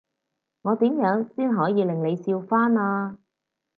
[0.63, 3.19] 我點樣先可以令你笑返呀？